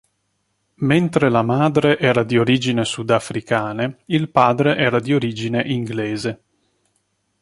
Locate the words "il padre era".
4.05-4.99